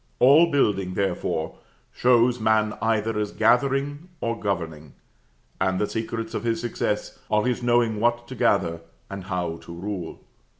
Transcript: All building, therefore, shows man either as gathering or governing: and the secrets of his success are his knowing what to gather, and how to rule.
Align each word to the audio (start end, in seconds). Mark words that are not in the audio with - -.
All 0.17 0.49
building, 0.49 0.95
therefore, 0.95 1.57
shows 1.93 2.39
man 2.39 2.73
either 2.81 3.19
as 3.19 3.31
gathering 3.31 4.09
or 4.19 4.39
governing: 4.39 4.93
and 5.59 5.77
the 5.79 5.85
secrets 5.85 6.33
of 6.33 6.43
his 6.43 6.59
success 6.59 7.19
are 7.29 7.43
his 7.45 7.61
knowing 7.61 7.99
what 7.99 8.27
to 8.29 8.33
gather, 8.33 8.81
and 9.11 9.25
how 9.25 9.57
to 9.57 9.71
rule. 9.71 10.19